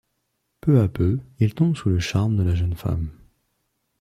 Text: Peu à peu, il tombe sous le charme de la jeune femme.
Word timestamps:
Peu 0.61 0.79
à 0.81 0.87
peu, 0.87 1.19
il 1.37 1.53
tombe 1.53 1.75
sous 1.75 1.89
le 1.89 1.99
charme 1.99 2.35
de 2.35 2.41
la 2.41 2.55
jeune 2.55 2.73
femme. 2.73 3.11